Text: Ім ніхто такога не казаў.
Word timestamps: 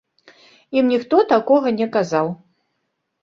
Ім 0.81 0.85
ніхто 0.93 1.19
такога 1.33 1.73
не 1.81 1.87
казаў. 1.97 2.27